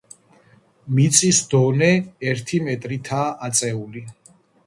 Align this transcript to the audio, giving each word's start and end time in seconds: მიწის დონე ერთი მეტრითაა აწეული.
მიწის 0.99 1.41
დონე 1.51 1.91
ერთი 2.31 2.63
მეტრითაა 2.71 3.29
აწეული. 3.49 4.05